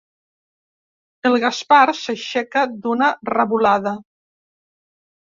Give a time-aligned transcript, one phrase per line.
[1.29, 3.93] El Gaspar s'aixeca d'una revolada.